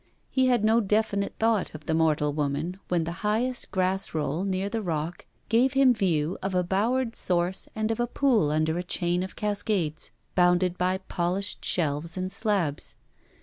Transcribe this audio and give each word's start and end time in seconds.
He 0.31 0.47
had 0.47 0.63
no 0.63 0.79
definite 0.81 1.35
thought 1.37 1.75
of 1.75 1.85
the 1.85 1.93
mortal 1.93 2.33
woman 2.33 2.79
when 2.87 3.03
the 3.03 3.11
highest 3.21 3.69
grass 3.69 4.15
roll 4.15 4.43
near 4.43 4.67
the 4.67 4.81
rock 4.81 5.27
gave 5.47 5.73
him 5.73 5.93
view 5.93 6.39
of 6.41 6.55
a 6.55 6.63
bowered 6.63 7.15
source 7.15 7.67
and 7.75 7.91
of 7.91 7.99
a 7.99 8.07
pool 8.07 8.49
under 8.49 8.79
a 8.79 8.83
chain 8.83 9.21
of 9.21 9.35
cascades, 9.35 10.09
bounded 10.33 10.75
by 10.75 10.97
polished 11.07 11.63
shelves 11.63 12.17
and 12.17 12.31
slabs. 12.31 12.95